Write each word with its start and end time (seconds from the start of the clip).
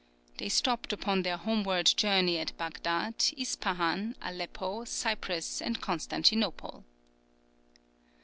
They 0.39 0.49
stopped 0.49 0.91
upon 0.93 1.21
their 1.21 1.37
homeward 1.37 1.85
journey 1.85 2.39
at 2.39 2.57
Bagdad, 2.57 3.19
Ispahan, 3.37 4.15
Aleppo, 4.19 4.83
Cyprus, 4.83 5.61
and 5.61 5.79
Constantinople. 5.79 6.83